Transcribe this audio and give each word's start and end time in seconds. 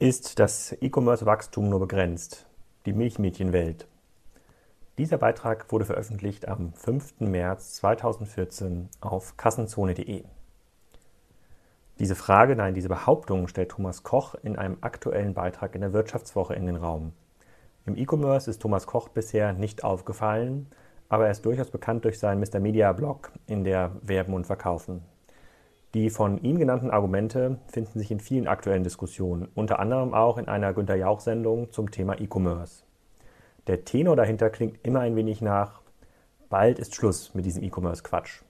Ist 0.00 0.38
das 0.38 0.76
E-Commerce-Wachstum 0.80 1.68
nur 1.68 1.80
begrenzt? 1.80 2.46
Die 2.86 2.92
Milchmädchenwelt. 2.92 3.88
Dieser 4.96 5.18
Beitrag 5.18 5.72
wurde 5.72 5.86
veröffentlicht 5.86 6.46
am 6.46 6.72
5. 6.72 7.18
März 7.18 7.74
2014 7.74 8.90
auf 9.00 9.36
kassenzone.de. 9.36 10.22
Diese 11.98 12.14
Frage, 12.14 12.54
nein, 12.54 12.74
diese 12.74 12.88
Behauptung 12.88 13.48
stellt 13.48 13.72
Thomas 13.72 14.04
Koch 14.04 14.36
in 14.36 14.54
einem 14.54 14.78
aktuellen 14.82 15.34
Beitrag 15.34 15.74
in 15.74 15.80
der 15.80 15.92
Wirtschaftswoche 15.92 16.54
in 16.54 16.66
den 16.66 16.76
Raum. 16.76 17.12
Im 17.84 17.96
E-Commerce 17.96 18.48
ist 18.48 18.62
Thomas 18.62 18.86
Koch 18.86 19.08
bisher 19.08 19.52
nicht 19.52 19.82
aufgefallen, 19.82 20.68
aber 21.08 21.24
er 21.24 21.32
ist 21.32 21.44
durchaus 21.44 21.70
bekannt 21.72 22.04
durch 22.04 22.20
seinen 22.20 22.38
Mr. 22.38 22.60
Media 22.60 22.92
Blog, 22.92 23.32
in 23.48 23.64
der 23.64 23.90
Werben 24.02 24.34
und 24.34 24.46
Verkaufen. 24.46 25.02
Die 25.94 26.10
von 26.10 26.42
ihm 26.42 26.58
genannten 26.58 26.90
Argumente 26.90 27.58
finden 27.66 27.98
sich 27.98 28.10
in 28.10 28.20
vielen 28.20 28.46
aktuellen 28.46 28.84
Diskussionen, 28.84 29.48
unter 29.54 29.78
anderem 29.78 30.12
auch 30.12 30.36
in 30.36 30.46
einer 30.46 30.74
Günter 30.74 30.96
Jauch-Sendung 30.96 31.72
zum 31.72 31.90
Thema 31.90 32.20
E-Commerce. 32.20 32.84
Der 33.66 33.84
Tenor 33.84 34.14
dahinter 34.14 34.50
klingt 34.50 34.78
immer 34.82 35.00
ein 35.00 35.16
wenig 35.16 35.40
nach, 35.40 35.80
bald 36.50 36.78
ist 36.78 36.94
Schluss 36.94 37.34
mit 37.34 37.46
diesem 37.46 37.62
E-Commerce-Quatsch. 37.62 38.42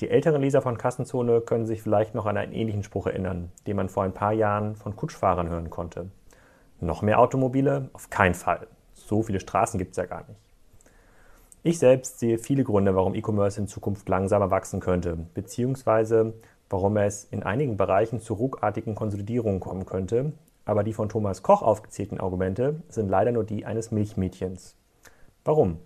Die 0.00 0.10
älteren 0.10 0.42
Leser 0.42 0.60
von 0.60 0.76
Kassenzone 0.76 1.40
können 1.40 1.66
sich 1.66 1.82
vielleicht 1.82 2.14
noch 2.16 2.26
an 2.26 2.36
einen 2.36 2.52
ähnlichen 2.52 2.82
Spruch 2.82 3.06
erinnern, 3.06 3.52
den 3.66 3.76
man 3.76 3.88
vor 3.88 4.02
ein 4.02 4.12
paar 4.12 4.32
Jahren 4.32 4.74
von 4.74 4.96
Kutschfahrern 4.96 5.48
hören 5.48 5.70
konnte. 5.70 6.10
Noch 6.80 7.00
mehr 7.00 7.20
Automobile? 7.20 7.90
Auf 7.92 8.10
keinen 8.10 8.34
Fall. 8.34 8.66
So 8.92 9.22
viele 9.22 9.40
Straßen 9.40 9.78
gibt 9.78 9.92
es 9.92 9.96
ja 9.96 10.06
gar 10.06 10.24
nicht. 10.28 10.40
Ich 11.62 11.78
selbst 11.78 12.18
sehe 12.18 12.38
viele 12.38 12.62
Gründe, 12.62 12.94
warum 12.94 13.14
E-Commerce 13.14 13.60
in 13.60 13.66
Zukunft 13.66 14.08
langsamer 14.08 14.50
wachsen 14.50 14.80
könnte, 14.80 15.16
beziehungsweise 15.34 16.34
warum 16.70 16.96
es 16.96 17.24
in 17.24 17.42
einigen 17.42 17.76
Bereichen 17.76 18.20
zu 18.20 18.34
ruckartigen 18.34 18.94
Konsolidierungen 18.94 19.60
kommen 19.60 19.86
könnte, 19.86 20.32
aber 20.64 20.82
die 20.82 20.92
von 20.92 21.08
Thomas 21.08 21.42
Koch 21.42 21.62
aufgezählten 21.62 22.20
Argumente 22.20 22.82
sind 22.88 23.08
leider 23.08 23.32
nur 23.32 23.44
die 23.44 23.64
eines 23.64 23.90
Milchmädchens. 23.90 24.74
Warum? 25.44 25.78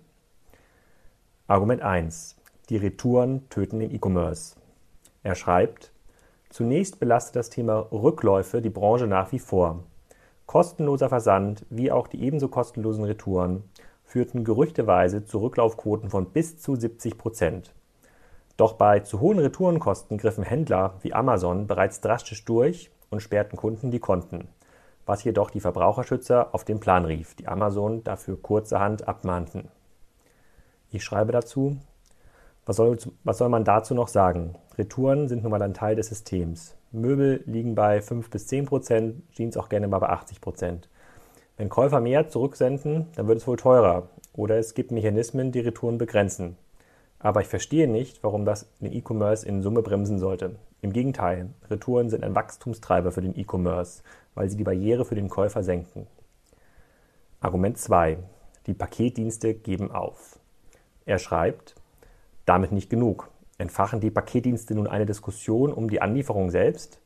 Argument 1.47 1.81
1. 1.81 2.35
Die 2.69 2.77
Retouren 2.77 3.47
töten 3.49 3.79
den 3.79 3.93
E-Commerce. 3.93 4.55
Er 5.23 5.35
schreibt, 5.35 5.91
Zunächst 6.49 6.99
belastet 6.99 7.37
das 7.37 7.49
Thema 7.49 7.87
Rückläufe 7.93 8.61
die 8.61 8.69
Branche 8.69 9.07
nach 9.07 9.31
wie 9.31 9.39
vor. 9.39 9.83
Kostenloser 10.47 11.07
Versand 11.07 11.65
wie 11.69 11.93
auch 11.93 12.09
die 12.09 12.21
ebenso 12.23 12.49
kostenlosen 12.49 13.05
Retouren 13.05 13.63
führten 14.03 14.43
gerüchteweise 14.43 15.23
zu 15.23 15.39
Rücklaufquoten 15.39 16.09
von 16.09 16.25
bis 16.25 16.57
zu 16.57 16.75
70 16.75 17.17
Prozent. 17.17 17.73
Doch 18.61 18.73
bei 18.73 18.99
zu 18.99 19.19
hohen 19.21 19.39
Retourenkosten 19.39 20.19
griffen 20.19 20.43
Händler 20.43 20.93
wie 21.01 21.15
Amazon 21.15 21.65
bereits 21.65 21.99
drastisch 21.99 22.45
durch 22.45 22.91
und 23.09 23.19
sperrten 23.19 23.57
Kunden 23.57 23.89
die 23.89 23.97
Konten, 23.97 24.49
was 25.07 25.23
jedoch 25.23 25.49
die 25.49 25.59
Verbraucherschützer 25.59 26.53
auf 26.53 26.63
den 26.63 26.79
Plan 26.79 27.05
rief, 27.05 27.33
die 27.33 27.47
Amazon 27.47 28.03
dafür 28.03 28.39
kurzerhand 28.39 29.07
abmahnten. 29.07 29.69
Ich 30.91 31.03
schreibe 31.03 31.31
dazu, 31.31 31.77
was 32.67 32.75
soll, 32.75 32.99
was 33.23 33.39
soll 33.39 33.49
man 33.49 33.63
dazu 33.63 33.95
noch 33.95 34.09
sagen? 34.09 34.53
Retouren 34.77 35.27
sind 35.27 35.41
nun 35.41 35.49
mal 35.49 35.63
ein 35.63 35.73
Teil 35.73 35.95
des 35.95 36.09
Systems. 36.09 36.75
Möbel 36.91 37.41
liegen 37.47 37.73
bei 37.73 37.99
5 37.99 38.29
bis 38.29 38.45
10 38.45 38.67
Prozent, 38.67 39.23
Jeans 39.31 39.57
auch 39.57 39.69
gerne 39.69 39.87
mal 39.87 39.97
bei 39.97 40.09
80 40.09 40.39
Prozent. 40.39 40.87
Wenn 41.57 41.69
Käufer 41.69 41.99
mehr 41.99 42.29
zurücksenden, 42.29 43.07
dann 43.15 43.27
wird 43.27 43.39
es 43.39 43.47
wohl 43.47 43.57
teurer. 43.57 44.09
Oder 44.33 44.59
es 44.59 44.75
gibt 44.75 44.91
Mechanismen, 44.91 45.51
die 45.51 45.61
Retouren 45.61 45.97
begrenzen. 45.97 46.57
Aber 47.23 47.41
ich 47.41 47.47
verstehe 47.47 47.87
nicht, 47.87 48.23
warum 48.23 48.45
das 48.45 48.67
den 48.79 48.91
E-Commerce 48.91 49.47
in 49.47 49.61
Summe 49.61 49.83
bremsen 49.83 50.17
sollte. 50.17 50.55
Im 50.81 50.91
Gegenteil, 50.91 51.49
Retouren 51.69 52.09
sind 52.09 52.23
ein 52.23 52.33
Wachstumstreiber 52.33 53.11
für 53.11 53.21
den 53.21 53.37
E-Commerce, 53.37 54.01
weil 54.33 54.49
sie 54.49 54.57
die 54.57 54.63
Barriere 54.63 55.05
für 55.05 55.15
den 55.15 55.29
Käufer 55.29 55.63
senken. 55.63 56.07
Argument 57.39 57.77
2. 57.77 58.17
Die 58.65 58.73
Paketdienste 58.73 59.53
geben 59.53 59.91
auf. 59.91 60.39
Er 61.05 61.19
schreibt, 61.19 61.75
damit 62.45 62.71
nicht 62.71 62.89
genug. 62.89 63.29
Entfachen 63.57 63.99
die 63.99 64.09
Paketdienste 64.09 64.73
nun 64.73 64.87
eine 64.87 65.05
Diskussion 65.05 65.71
um 65.71 65.89
die 65.89 66.01
Anlieferung 66.01 66.49
selbst? 66.49 66.99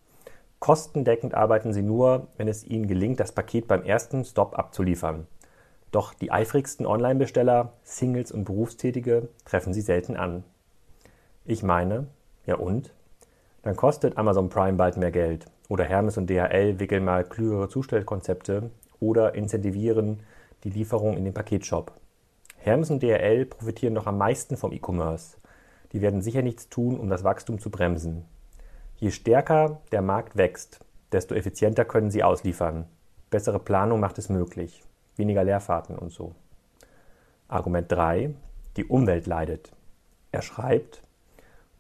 Kostendeckend 0.59 1.33
arbeiten 1.33 1.73
sie 1.73 1.81
nur, 1.81 2.27
wenn 2.37 2.47
es 2.47 2.65
ihnen 2.65 2.87
gelingt, 2.87 3.19
das 3.19 3.33
Paket 3.33 3.67
beim 3.67 3.83
ersten 3.83 4.23
Stop 4.23 4.57
abzuliefern. 4.57 5.27
Doch 5.95 6.13
die 6.13 6.29
eifrigsten 6.29 6.85
Online-Besteller, 6.85 7.71
Singles 7.83 8.29
und 8.29 8.43
Berufstätige 8.43 9.29
treffen 9.45 9.73
sie 9.73 9.79
selten 9.79 10.17
an. 10.17 10.43
Ich 11.45 11.63
meine, 11.63 12.07
ja 12.45 12.55
und? 12.55 12.93
Dann 13.61 13.77
kostet 13.77 14.17
Amazon 14.17 14.49
Prime 14.49 14.75
bald 14.75 14.97
mehr 14.97 15.11
Geld. 15.11 15.45
Oder 15.69 15.85
Hermes 15.85 16.17
und 16.17 16.29
DHL 16.29 16.81
wickeln 16.81 17.05
mal 17.05 17.23
klügere 17.23 17.69
Zustellkonzepte 17.69 18.71
oder 18.99 19.35
incentivieren 19.35 20.19
die 20.65 20.69
Lieferung 20.69 21.15
in 21.15 21.23
den 21.23 21.33
Paketshop. 21.33 21.93
Hermes 22.57 22.89
und 22.89 23.01
DHL 23.01 23.45
profitieren 23.45 23.95
doch 23.95 24.05
am 24.05 24.17
meisten 24.17 24.57
vom 24.57 24.73
E-Commerce. 24.73 25.37
Die 25.93 26.01
werden 26.01 26.21
sicher 26.21 26.41
nichts 26.41 26.67
tun, 26.67 26.99
um 26.99 27.09
das 27.09 27.23
Wachstum 27.23 27.57
zu 27.57 27.69
bremsen. 27.69 28.25
Je 28.97 29.11
stärker 29.11 29.79
der 29.93 30.01
Markt 30.01 30.35
wächst, 30.35 30.81
desto 31.13 31.35
effizienter 31.35 31.85
können 31.85 32.11
sie 32.11 32.21
ausliefern. 32.21 32.83
Bessere 33.29 33.59
Planung 33.59 34.01
macht 34.01 34.17
es 34.17 34.27
möglich 34.27 34.83
weniger 35.17 35.43
Leerfahrten 35.43 35.97
und 35.97 36.11
so. 36.11 36.33
Argument 37.47 37.91
3. 37.91 38.33
Die 38.77 38.85
Umwelt 38.85 39.27
leidet. 39.27 39.71
Er 40.31 40.41
schreibt, 40.41 41.03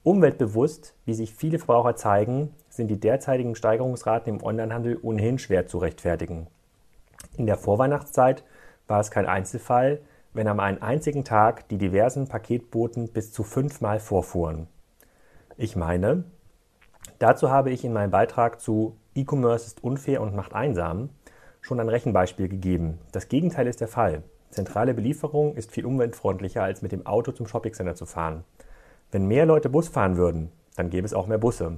umweltbewusst, 0.03 0.93
wie 1.05 1.13
sich 1.13 1.33
viele 1.33 1.57
Verbraucher 1.57 1.95
zeigen, 1.95 2.53
sind 2.69 2.87
die 2.87 2.99
derzeitigen 2.99 3.55
Steigerungsraten 3.55 4.35
im 4.35 4.43
Onlinehandel 4.43 4.99
ohnehin 5.01 5.39
schwer 5.39 5.67
zu 5.67 5.79
rechtfertigen. 5.79 6.47
In 7.37 7.47
der 7.47 7.57
Vorweihnachtszeit 7.57 8.43
war 8.87 8.99
es 8.99 9.11
kein 9.11 9.25
Einzelfall, 9.25 9.99
wenn 10.33 10.47
am 10.47 10.59
einen 10.59 10.81
einzigen 10.81 11.23
Tag 11.23 11.67
die 11.69 11.77
diversen 11.77 12.27
Paketboten 12.27 13.09
bis 13.09 13.31
zu 13.31 13.43
fünfmal 13.43 13.99
vorfuhren. 13.99 14.67
Ich 15.57 15.75
meine, 15.75 16.25
dazu 17.19 17.49
habe 17.49 17.71
ich 17.71 17.83
in 17.83 17.93
meinem 17.93 18.11
Beitrag 18.11 18.61
zu 18.61 18.95
E-Commerce 19.15 19.65
ist 19.65 19.83
unfair 19.83 20.21
und 20.21 20.35
macht 20.35 20.53
einsam 20.53 21.09
schon 21.65 21.79
ein 21.79 21.89
Rechenbeispiel 21.89 22.47
gegeben. 22.47 22.99
Das 23.11 23.27
Gegenteil 23.27 23.65
ist 23.65 23.81
der 23.81 23.87
Fall. 23.87 24.21
Zentrale 24.51 24.93
Belieferung 24.93 25.55
ist 25.55 25.71
viel 25.71 25.85
umweltfreundlicher, 25.85 26.61
als 26.61 26.83
mit 26.83 26.91
dem 26.91 27.05
Auto 27.07 27.31
zum 27.31 27.47
Shoppingcenter 27.47 27.95
zu 27.95 28.05
fahren. 28.05 28.43
Wenn 29.11 29.27
mehr 29.27 29.47
Leute 29.47 29.69
Bus 29.69 29.87
fahren 29.87 30.15
würden, 30.15 30.51
dann 30.75 30.91
gäbe 30.91 31.05
es 31.05 31.13
auch 31.13 31.25
mehr 31.25 31.39
Busse. 31.39 31.77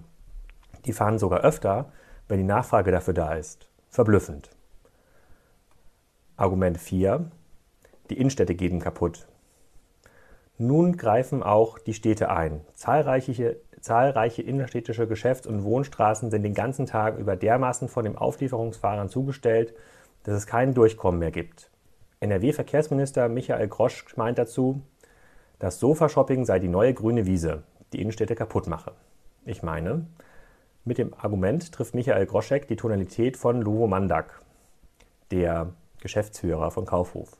Die 0.85 0.91
fahren 0.91 1.19
sogar 1.19 1.39
öfter, 1.41 1.91
wenn 2.27 2.37
die 2.37 2.43
Nachfrage 2.43 2.91
dafür 2.91 3.13
da 3.13 3.33
ist. 3.33 3.69
Verblüffend. 3.89 4.49
Argument 6.35 6.77
4. 6.77 7.31
Die 8.09 8.17
Innenstädte 8.17 8.55
gehen 8.55 8.79
kaputt. 8.79 9.26
Nun 10.57 10.97
greifen 10.97 11.43
auch 11.43 11.77
die 11.77 11.93
Städte 11.93 12.29
ein. 12.29 12.61
Zahlreiche, 12.73 13.57
zahlreiche 13.79 14.41
innerstädtische 14.41 15.07
Geschäfts- 15.07 15.45
und 15.45 15.63
Wohnstraßen 15.63 16.31
sind 16.31 16.41
den 16.41 16.55
ganzen 16.55 16.87
Tag 16.87 17.19
über 17.19 17.35
dermaßen 17.35 17.89
von 17.89 18.05
den 18.05 18.17
Auflieferungsfahrern 18.17 19.09
zugestellt, 19.09 19.75
dass 20.23 20.35
es 20.35 20.47
kein 20.47 20.73
Durchkommen 20.73 21.19
mehr 21.19 21.31
gibt. 21.31 21.69
NRW-Verkehrsminister 22.21 23.29
Michael 23.29 23.67
Grosch 23.67 24.17
meint 24.17 24.39
dazu, 24.39 24.81
das 25.59 25.79
Sofa-Shopping 25.79 26.45
sei 26.45 26.57
die 26.57 26.67
neue 26.67 26.93
grüne 26.93 27.27
Wiese, 27.27 27.63
die 27.93 28.01
Innenstädte 28.01 28.33
kaputt 28.33 28.67
mache. 28.67 28.93
Ich 29.45 29.61
meine, 29.61 30.07
mit 30.83 30.97
dem 30.97 31.13
Argument 31.13 31.71
trifft 31.71 31.93
Michael 31.93 32.25
Groschek 32.25 32.67
die 32.67 32.75
Tonalität 32.75 33.37
von 33.37 33.61
Luvo 33.61 33.87
Mandak, 33.87 34.41
der 35.31 35.73
Geschäftsführer 36.01 36.71
von 36.71 36.85
Kaufhof. 36.85 37.37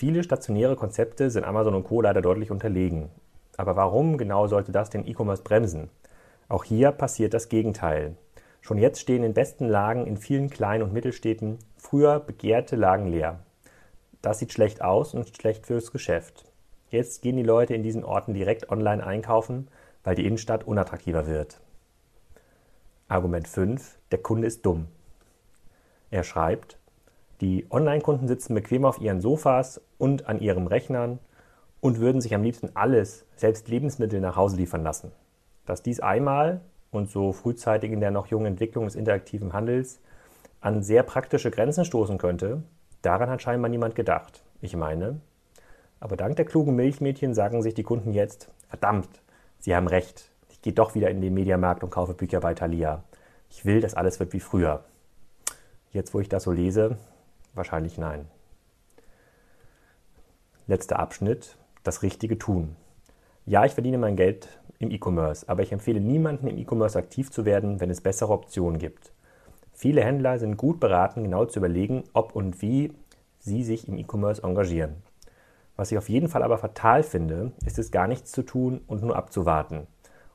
Viele 0.00 0.22
stationäre 0.22 0.76
Konzepte 0.76 1.28
sind 1.28 1.44
Amazon 1.44 1.74
und 1.74 1.84
Co. 1.84 2.00
leider 2.00 2.22
deutlich 2.22 2.50
unterlegen. 2.50 3.10
Aber 3.58 3.76
warum 3.76 4.16
genau 4.16 4.46
sollte 4.46 4.72
das 4.72 4.88
den 4.88 5.06
E-Commerce 5.06 5.42
bremsen? 5.42 5.90
Auch 6.48 6.64
hier 6.64 6.90
passiert 6.90 7.34
das 7.34 7.50
Gegenteil. 7.50 8.16
Schon 8.62 8.78
jetzt 8.78 9.00
stehen 9.00 9.22
in 9.24 9.34
besten 9.34 9.68
Lagen 9.68 10.06
in 10.06 10.16
vielen 10.16 10.48
Klein- 10.48 10.80
und 10.80 10.94
Mittelstädten 10.94 11.58
früher 11.76 12.18
begehrte 12.18 12.76
Lagen 12.76 13.08
leer. 13.08 13.40
Das 14.22 14.38
sieht 14.38 14.54
schlecht 14.54 14.80
aus 14.80 15.12
und 15.12 15.36
schlecht 15.36 15.66
fürs 15.66 15.92
Geschäft. 15.92 16.46
Jetzt 16.88 17.20
gehen 17.20 17.36
die 17.36 17.42
Leute 17.42 17.74
in 17.74 17.82
diesen 17.82 18.02
Orten 18.02 18.32
direkt 18.32 18.70
online 18.70 19.06
einkaufen, 19.06 19.68
weil 20.02 20.14
die 20.14 20.24
Innenstadt 20.24 20.64
unattraktiver 20.64 21.26
wird. 21.26 21.60
Argument 23.06 23.46
5. 23.46 23.98
Der 24.12 24.22
Kunde 24.22 24.46
ist 24.46 24.64
dumm. 24.64 24.86
Er 26.10 26.24
schreibt, 26.24 26.78
die 27.40 27.66
Online-Kunden 27.70 28.28
sitzen 28.28 28.54
bequem 28.54 28.84
auf 28.84 29.00
ihren 29.00 29.20
Sofas 29.20 29.80
und 29.98 30.28
an 30.28 30.40
ihren 30.40 30.66
Rechnern 30.66 31.18
und 31.80 31.98
würden 31.98 32.20
sich 32.20 32.34
am 32.34 32.42
liebsten 32.42 32.70
alles, 32.74 33.24
selbst 33.36 33.68
Lebensmittel, 33.68 34.20
nach 34.20 34.36
Hause 34.36 34.56
liefern 34.56 34.82
lassen. 34.82 35.12
Dass 35.64 35.82
dies 35.82 36.00
einmal 36.00 36.60
und 36.90 37.10
so 37.10 37.32
frühzeitig 37.32 37.92
in 37.92 38.00
der 38.00 38.10
noch 38.10 38.26
jungen 38.26 38.46
Entwicklung 38.46 38.84
des 38.84 38.96
interaktiven 38.96 39.52
Handels 39.52 40.00
an 40.60 40.82
sehr 40.82 41.02
praktische 41.02 41.50
Grenzen 41.50 41.84
stoßen 41.84 42.18
könnte, 42.18 42.62
daran 43.02 43.30
hat 43.30 43.40
scheinbar 43.40 43.70
niemand 43.70 43.94
gedacht. 43.94 44.42
Ich 44.60 44.76
meine, 44.76 45.20
aber 46.00 46.16
dank 46.16 46.36
der 46.36 46.44
klugen 46.44 46.76
Milchmädchen 46.76 47.34
sagen 47.34 47.62
sich 47.62 47.74
die 47.74 47.82
Kunden 47.82 48.12
jetzt, 48.12 48.50
verdammt, 48.68 49.08
sie 49.58 49.74
haben 49.74 49.86
recht, 49.86 50.30
ich 50.50 50.60
gehe 50.60 50.72
doch 50.74 50.94
wieder 50.94 51.10
in 51.10 51.22
den 51.22 51.32
Mediamarkt 51.32 51.82
und 51.82 51.90
kaufe 51.90 52.12
Bücher 52.12 52.40
bei 52.40 52.52
Thalia. 52.52 53.02
Ich 53.48 53.64
will, 53.64 53.80
dass 53.80 53.94
alles 53.94 54.20
wird 54.20 54.32
wie 54.34 54.40
früher. 54.40 54.84
Jetzt, 55.92 56.12
wo 56.14 56.20
ich 56.20 56.28
das 56.28 56.44
so 56.44 56.52
lese, 56.52 56.98
wahrscheinlich 57.54 57.98
nein. 57.98 58.26
Letzter 60.66 60.98
Abschnitt, 60.98 61.58
das 61.82 62.02
Richtige 62.02 62.38
tun. 62.38 62.76
Ja, 63.46 63.64
ich 63.64 63.72
verdiene 63.72 63.98
mein 63.98 64.16
Geld 64.16 64.60
im 64.78 64.90
E-Commerce, 64.90 65.48
aber 65.48 65.62
ich 65.62 65.72
empfehle 65.72 66.00
niemanden 66.00 66.46
im 66.46 66.58
E-Commerce 66.58 66.98
aktiv 66.98 67.30
zu 67.30 67.44
werden, 67.44 67.80
wenn 67.80 67.90
es 67.90 68.00
bessere 68.00 68.32
Optionen 68.32 68.78
gibt. 68.78 69.12
Viele 69.72 70.04
Händler 70.04 70.38
sind 70.38 70.56
gut 70.56 70.78
beraten, 70.78 71.22
genau 71.24 71.46
zu 71.46 71.58
überlegen, 71.58 72.04
ob 72.12 72.34
und 72.34 72.60
wie 72.62 72.92
sie 73.38 73.64
sich 73.64 73.88
im 73.88 73.96
E-Commerce 73.96 74.42
engagieren. 74.42 75.02
Was 75.76 75.90
ich 75.90 75.98
auf 75.98 76.10
jeden 76.10 76.28
Fall 76.28 76.42
aber 76.42 76.58
fatal 76.58 77.02
finde, 77.02 77.52
ist 77.64 77.78
es 77.78 77.90
gar 77.90 78.06
nichts 78.06 78.32
zu 78.32 78.42
tun 78.42 78.82
und 78.86 79.02
nur 79.02 79.16
abzuwarten. 79.16 79.86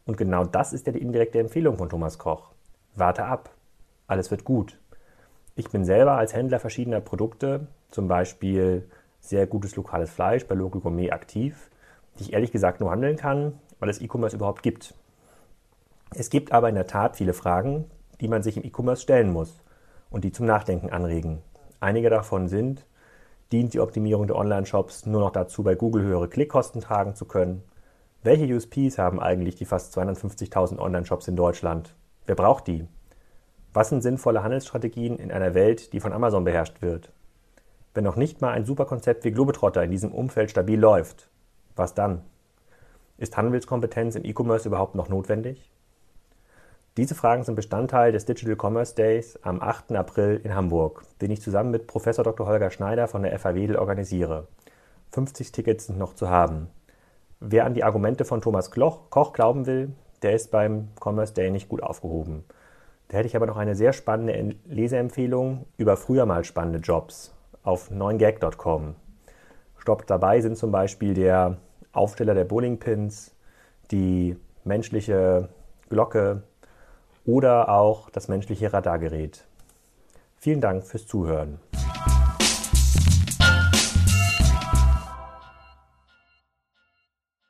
Und 0.06 0.18
genau 0.18 0.44
das 0.46 0.74
ist 0.74 0.88
ja 0.88 0.94
die 0.94 1.02
indirekte 1.02 1.40
Empfehlung 1.40 1.78
von 1.78 1.90
Thomas 1.90 2.18
Koch. 2.18 2.52
Warte 2.96 3.26
ab. 3.26 3.52
Alles 4.08 4.32
wird 4.32 4.44
gut. 4.44 4.80
Ich 5.56 5.70
bin 5.70 5.86
selber 5.86 6.14
als 6.14 6.34
Händler 6.34 6.60
verschiedener 6.60 7.02
Produkte, 7.02 7.68
zum 7.90 8.08
Beispiel 8.08 8.90
sehr 9.20 9.48
gutes 9.48 9.76
lokales 9.76 10.10
Fleisch 10.10 10.46
bei 10.46 10.56
Local 10.56 10.82
Gourmet 10.82 11.12
aktiv, 11.12 11.70
die 12.18 12.24
ich 12.24 12.34
ehrlich 12.34 12.52
gesagt 12.52 12.80
nur 12.80 12.92
handeln 12.92 13.16
kann, 13.16 13.54
weil 13.80 13.90
es 13.90 14.02
E-Commerce 14.02 14.36
überhaupt 14.36 14.64
gibt. 14.64 14.94
Es 16.14 16.30
gibt 16.30 16.52
aber 16.52 16.70
in 16.70 16.76
der 16.76 16.88
Tat 16.88 17.16
viele 17.16 17.34
Fragen, 17.34 17.86
die 18.22 18.28
man 18.28 18.44
sich 18.44 18.58
im 18.58 18.64
E-Commerce 18.64 19.02
stellen 19.02 19.32
muss 19.32 19.64
und 20.10 20.24
die 20.24 20.32
zum 20.32 20.46
Nachdenken 20.46 20.90
anregen. 20.90 21.42
Einige 21.80 22.10
davon 22.10 22.48
sind, 22.48 22.86
Dient 23.52 23.76
die 23.76 23.80
Optimierung 23.80 24.26
der 24.26 24.38
Online-Shops 24.38 25.06
nur 25.06 25.22
noch 25.22 25.32
dazu, 25.32 25.62
bei 25.62 25.76
Google 25.76 26.02
höhere 26.04 26.28
Klickkosten 26.28 26.82
tragen 26.82 27.14
zu 27.14 27.26
können? 27.26 27.62
Welche 28.24 28.52
USPs 28.52 28.98
haben 28.98 29.20
eigentlich 29.20 29.56
die 29.56 29.66
fast 29.66 29.96
250.000 29.96 30.80
Online-Shops 30.80 31.28
in 31.28 31.36
Deutschland? 31.36 31.96
Wer 32.26 32.34
braucht 32.34 32.66
die? 32.66 32.88
Was 33.76 33.90
sind 33.90 34.02
sinnvolle 34.02 34.42
Handelsstrategien 34.42 35.20
in 35.20 35.34
einer 35.34 35.54
Welt, 35.54 35.92
die 35.92 36.00
von 36.00 36.14
Amazon 36.14 36.46
beherrscht 36.46 36.82
wird? 36.82 37.12
Wenn 37.94 38.06
noch 38.06 38.16
nicht 38.16 38.40
mal 38.40 38.52
ein 38.52 38.64
Superkonzept 38.64 39.26
wie 39.26 39.32
Globetrotter 39.32 39.84
in 39.84 39.92
diesem 39.92 40.14
Umfeld 40.14 40.50
stabil 40.50 40.80
läuft, 40.80 41.28
was 41.76 41.94
dann? 41.94 42.22
Ist 43.18 43.36
Handelskompetenz 43.36 44.16
im 44.16 44.24
E-Commerce 44.24 44.66
überhaupt 44.66 44.96
noch 44.96 45.10
notwendig? 45.10 45.70
Diese 46.96 47.16
Fragen 47.16 47.44
sind 47.44 47.56
Bestandteil 47.56 48.14
des 48.14 48.24
Digital 48.24 48.56
Commerce 48.56 48.96
Days 48.96 49.38
am 49.44 49.62
8. 49.62 49.92
April 49.92 50.40
in 50.42 50.56
Hamburg, 50.56 51.04
den 51.20 51.32
ich 51.32 51.42
zusammen 51.42 51.72
mit 51.72 51.86
Prof. 51.86 52.06
Dr. 52.06 52.48
Holger 52.48 52.70
Schneider 52.70 53.10
von 53.10 53.24
der 53.24 53.38
FA 53.38 53.56
Wedel 53.56 53.76
organisiere. 53.76 54.48
50 55.12 55.52
Tickets 55.52 55.88
sind 55.88 56.00
noch 56.00 56.16
zu 56.16 56.30
haben. 56.30 56.70
Wer 57.42 57.66
an 57.66 57.74
die 57.74 57.84
Argumente 57.84 58.24
von 58.24 58.40
Thomas 58.40 58.72
Koch 58.72 59.34
glauben 59.34 59.66
will, 59.66 59.92
der 60.22 60.32
ist 60.32 60.50
beim 60.50 60.88
Commerce 60.98 61.34
Day 61.34 61.52
nicht 61.52 61.68
gut 61.68 61.84
aufgehoben. 61.84 62.46
Da 63.08 63.18
hätte 63.18 63.28
ich 63.28 63.36
aber 63.36 63.46
noch 63.46 63.58
eine 63.58 63.76
sehr 63.76 63.94
spannende 63.94 64.56
Leseempfehlung 64.66 65.66
über 65.78 65.98
früher 65.98 66.26
mal 66.26 66.44
spannende 66.44 66.80
Jobs 66.80 67.34
auf 67.64 67.92
9gag.com. 67.92 68.96
Stopp 69.78 70.08
dabei 70.08 70.42
sind 70.42 70.58
zum 70.58 70.72
Beispiel 70.72 71.14
der 71.14 71.58
Aufsteller 71.92 72.34
der 72.34 72.46
Bowlingpins, 72.46 73.36
die 73.92 74.36
menschliche 74.64 75.50
Glocke, 75.90 76.44
oder 77.26 77.70
auch 77.70 78.10
das 78.10 78.28
menschliche 78.28 78.72
Radargerät. 78.72 79.46
Vielen 80.38 80.62
Dank 80.62 80.86
fürs 80.86 81.08
Zuhören. 81.08 81.60